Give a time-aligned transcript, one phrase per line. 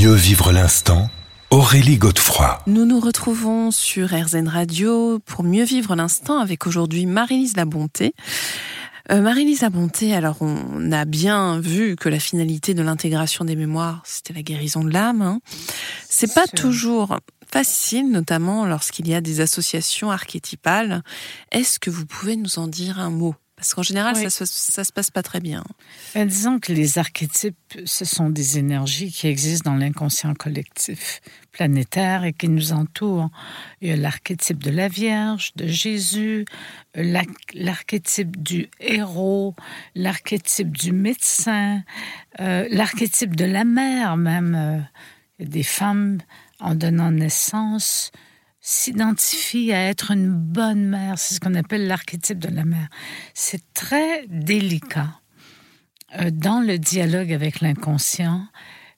[0.00, 1.10] mieux vivre l'instant,
[1.50, 2.62] Aurélie Godefroy.
[2.66, 8.14] Nous nous retrouvons sur RZN Radio pour mieux vivre l'instant avec aujourd'hui Marie-Lise Labonté.
[9.12, 14.00] Euh, Marie-Lise Labonté, alors on a bien vu que la finalité de l'intégration des mémoires,
[14.06, 15.20] c'était la guérison de l'âme.
[15.20, 15.40] Hein.
[16.08, 17.18] C'est pas toujours
[17.52, 21.02] facile, notamment lorsqu'il y a des associations archétypales.
[21.52, 23.34] Est-ce que vous pouvez nous en dire un mot?
[23.60, 25.62] Parce qu'en général, ça, ça, se passe pas très bien.
[26.14, 31.20] Ben, disons que les archétypes, ce sont des énergies qui existent dans l'inconscient collectif
[31.52, 33.28] planétaire et qui nous entourent.
[33.82, 36.46] Il y a l'archétype de la Vierge, de Jésus,
[36.94, 39.54] l'archétype du héros,
[39.94, 41.82] l'archétype du médecin,
[42.40, 44.54] euh, l'archétype de la mère même.
[44.54, 44.80] Euh,
[45.38, 46.18] des femmes
[46.60, 48.10] en donnant naissance
[48.60, 51.18] s'identifie à être une bonne mère.
[51.18, 52.88] C'est ce qu'on appelle l'archétype de la mère.
[53.34, 55.20] C'est très délicat.
[56.18, 58.46] Euh, dans le dialogue avec l'inconscient,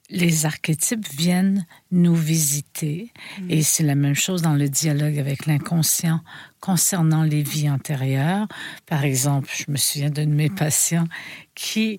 [0.08, 3.12] les archétypes viennent nous visiter.
[3.40, 3.50] Mm.
[3.50, 6.20] Et c'est la même chose dans le dialogue avec l'inconscient
[6.60, 8.46] concernant les vies antérieures.
[8.86, 11.06] Par exemple, je me souviens d'un de mes patients
[11.54, 11.98] qui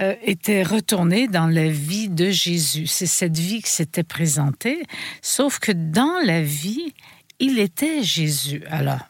[0.00, 2.86] euh, était retourné dans la vie de Jésus.
[2.86, 4.82] C'est cette vie qui s'était présentée,
[5.22, 6.92] sauf que dans la vie,
[7.38, 8.62] il était Jésus.
[8.68, 9.00] Alors,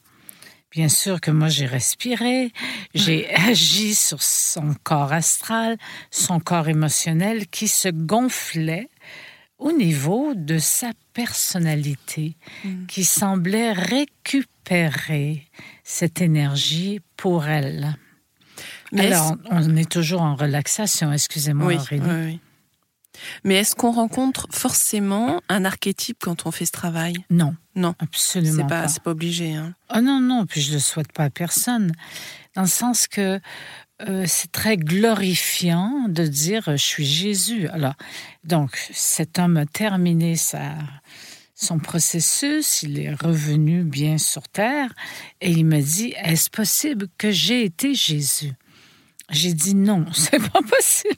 [0.70, 2.52] bien sûr que moi j'ai respiré,
[2.94, 5.78] j'ai agi sur son corps astral,
[6.10, 8.88] son corps émotionnel qui se gonflait
[9.58, 12.86] au niveau de sa personnalité, mm.
[12.86, 15.46] qui semblait récupérer
[15.84, 17.96] cette énergie pour elle.
[18.98, 22.02] Alors, on est toujours en relaxation, excusez-moi, oui, Aurélie.
[22.06, 22.40] Oui, oui.
[23.44, 27.14] Mais est-ce qu'on rencontre forcément un archétype quand on fait ce travail?
[27.30, 27.54] Non.
[27.76, 27.94] Non.
[27.98, 28.88] Absolument pas.
[28.88, 29.54] C'est pas obligé.
[29.54, 29.74] Hein.
[29.94, 31.92] Oh non, non, puis je le souhaite pas à personne.
[32.54, 33.40] Dans le sens que
[34.02, 37.68] euh, c'est très glorifiant de dire je suis Jésus.
[37.68, 37.94] Alors,
[38.44, 40.74] donc, cet homme a terminé sa,
[41.54, 44.92] son processus, il est revenu bien sur terre
[45.40, 48.52] et il me dit Est-ce possible que j'ai été Jésus?
[49.30, 51.14] J'ai dit non, c'est pas possible.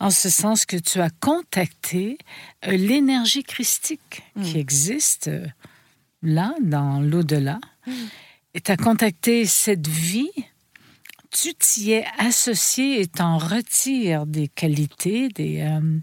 [0.00, 2.18] En ce sens que tu as contacté
[2.66, 4.60] euh, l'énergie christique qui hmm.
[4.60, 5.46] existe euh,
[6.22, 7.60] là, dans l'au-delà.
[7.86, 7.92] Hmm.
[8.54, 10.30] Et tu as contacté cette vie,
[11.30, 15.60] tu t'y es associé et t'en retires des qualités, des.
[15.60, 15.98] Euh,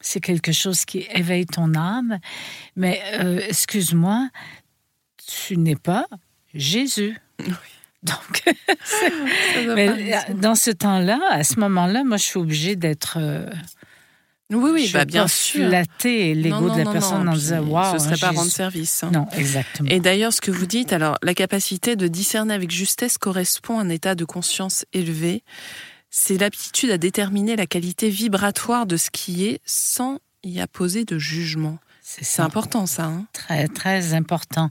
[0.00, 2.20] c'est quelque chose qui éveille ton âme.
[2.76, 3.02] Mais
[3.48, 4.30] excuse-moi,
[5.26, 6.06] tu n'es pas
[6.54, 7.18] Jésus.
[7.40, 7.77] Oui.
[8.02, 8.44] Donc,
[9.74, 13.18] mais euh, dans ce temps-là, à ce moment-là, moi, je suis obligée d'être.
[13.20, 13.50] Euh,
[14.50, 15.68] oui, oui, bah, bien sûr.
[15.68, 17.98] Flatter l'ego de la personne en disant waouh.
[17.98, 19.02] Ce serait pas rendre service.
[19.02, 19.10] Hein.
[19.12, 19.88] Non, exactement.
[19.90, 23.82] Et d'ailleurs, ce que vous dites, alors, la capacité de discerner avec justesse correspond à
[23.82, 25.42] un état de conscience élevé.
[26.10, 31.18] C'est l'aptitude à déterminer la qualité vibratoire de ce qui est sans y apposer de
[31.18, 31.78] jugement.
[32.10, 33.04] C'est important ça.
[33.04, 33.26] Hein.
[33.34, 34.70] très très important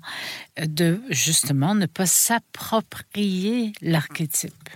[0.59, 4.69] de justement ne pas s'approprier l'archétype.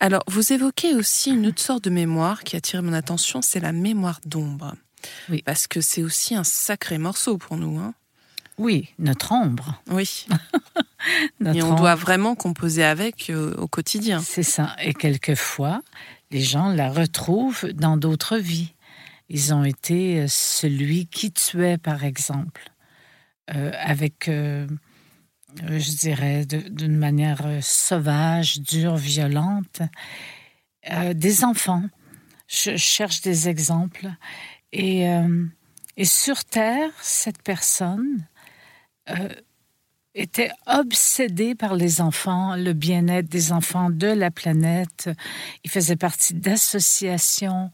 [0.00, 3.70] Alors vous évoquez aussi une autre sorte de mémoire qui attire mon attention, c'est la
[3.70, 4.74] mémoire d'ombre.
[5.28, 5.42] Oui.
[5.44, 7.78] Parce que c'est aussi un sacré morceau pour nous.
[7.78, 7.94] Hein.
[8.58, 9.80] Oui, notre ombre.
[9.88, 10.26] Oui.
[11.54, 14.20] Et on doit vraiment composer avec euh, au quotidien.
[14.20, 14.76] C'est ça.
[14.82, 15.80] Et quelquefois,
[16.30, 18.74] les gens la retrouvent dans d'autres vies.
[19.32, 22.72] Ils ont été euh, celui qui tuait, par exemple,
[23.54, 24.66] euh, avec, euh,
[25.56, 29.82] je dirais, d'une manière sauvage, dure, violente,
[31.14, 31.84] des enfants.
[32.48, 34.08] Je cherche des exemples.
[34.72, 35.06] Et,
[36.04, 38.26] sur Terre, cette personne
[40.14, 45.10] était obsédée par les enfants, le bien-être des enfants de la planète.
[45.64, 47.70] Il faisait partie d'associations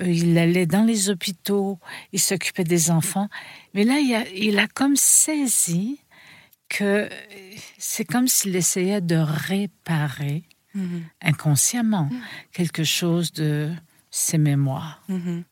[0.00, 1.78] il allait dans les hôpitaux,
[2.12, 3.28] il s'occupait des enfants.
[3.74, 3.98] Mais là,
[4.34, 6.00] il a, comme saisi
[6.68, 7.08] que
[7.78, 11.02] c'est comme s'il essayait de réparer mm-hmm.
[11.22, 12.20] inconsciemment mm.
[12.52, 13.70] quelque chose de
[14.10, 15.02] ses mémoires.
[15.08, 15.42] Mm-hmm.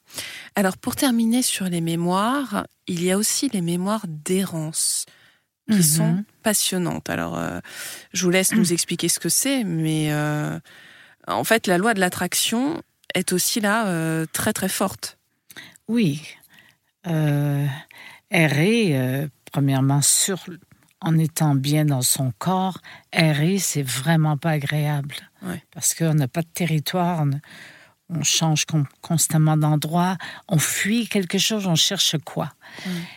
[0.57, 5.07] Alors, pour terminer sur les mémoires, il y a aussi les mémoires d'errance
[5.71, 5.97] qui mm-hmm.
[5.97, 7.09] sont passionnantes.
[7.09, 7.61] Alors, euh,
[8.13, 10.59] je vous laisse nous expliquer ce que c'est, mais euh,
[11.27, 12.83] en fait, la loi de l'attraction,
[13.15, 15.19] est aussi là euh, très très forte.
[15.89, 16.23] Oui.
[17.07, 17.67] Euh,
[18.31, 20.45] errer, euh, premièrement, sur,
[21.01, 22.79] en étant bien dans son corps,
[23.13, 25.15] errer, c'est vraiment pas agréable.
[25.73, 27.23] Parce qu'on n'a pas de territoire,
[28.09, 28.65] on, change
[29.03, 30.17] constamment d'endroit,
[30.49, 32.53] on fuit quelque chose, on cherche quoi.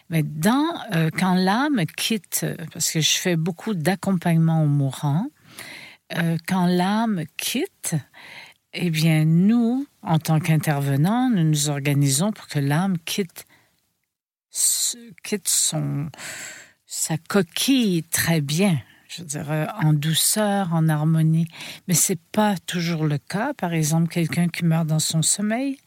[0.10, 0.74] Mais dans,
[1.18, 5.28] quand l'âme quitte, parce que je fais beaucoup d'accompagnement aux mourants,
[6.48, 7.96] quand l'âme quitte,
[8.80, 13.46] eh bien, nous, en tant qu'intervenants, nous nous organisons pour que l'âme quitte
[15.24, 16.10] quitte son,
[16.86, 18.82] sa coquille très bien
[19.18, 21.48] je dirais, en douceur, en harmonie.
[21.88, 23.54] Mais c'est pas toujours le cas.
[23.54, 25.78] Par exemple, quelqu'un qui meurt dans son sommeil,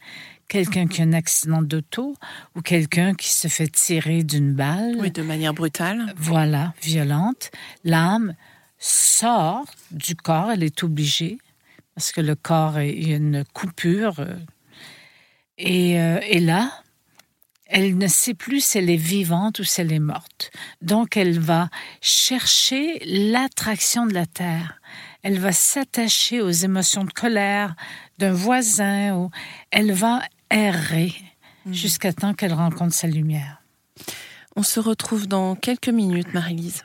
[0.47, 2.15] quelqu'un qui a un accident d'auto
[2.55, 4.95] ou quelqu'un qui se fait tirer d'une balle.
[4.99, 6.13] Oui, de manière brutale.
[6.17, 7.51] Voilà, violente.
[7.83, 8.35] L'âme
[8.77, 11.37] sort du corps, elle est obligée,
[11.95, 14.19] parce que le corps, il y a une coupure.
[14.19, 14.35] Euh,
[15.57, 16.71] et, et là,
[17.71, 20.51] elle ne sait plus si elle est vivante ou si elle est morte.
[20.81, 21.69] Donc elle va
[22.01, 24.81] chercher l'attraction de la terre.
[25.23, 27.75] Elle va s'attacher aux émotions de colère
[28.17, 29.29] d'un voisin ou
[29.71, 31.13] elle va errer
[31.65, 31.73] mhm.
[31.73, 33.61] jusqu'à temps qu'elle rencontre sa lumière.
[34.55, 36.83] On se retrouve dans quelques minutes, Marie-Lise.